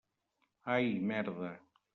Ai, 0.65 0.97
merda. 0.99 1.53